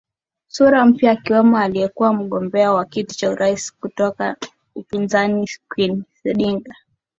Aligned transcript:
Sura 0.47 0.85
mpya 0.85 1.11
akiwemo 1.11 1.57
aliyekuwa 1.57 2.13
mgombea 2.13 2.71
wa 2.71 2.85
kiti 2.85 3.17
cha 3.17 3.29
urais 3.31 3.73
kutoka 3.79 4.37
upinzani 4.75 5.47
Queen 5.69 6.03
Sendiga 6.23 6.73